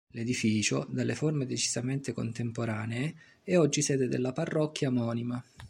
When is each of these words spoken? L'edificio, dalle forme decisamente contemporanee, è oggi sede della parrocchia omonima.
L'edificio, 0.13 0.87
dalle 0.89 1.13
forme 1.13 1.45
decisamente 1.45 2.11
contemporanee, 2.11 3.13
è 3.43 3.55
oggi 3.59 3.83
sede 3.83 4.07
della 4.07 4.31
parrocchia 4.33 4.87
omonima. 4.89 5.43